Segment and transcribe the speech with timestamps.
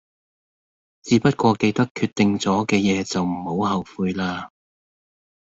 [1.03, 4.49] 只不過記得決定左嘅野就唔好後悔啦